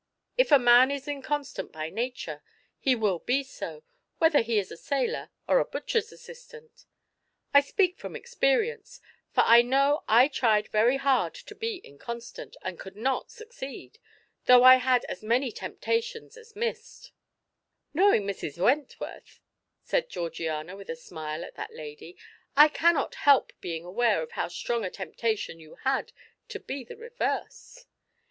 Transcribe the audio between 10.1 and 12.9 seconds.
tried very hard to be inconstant, and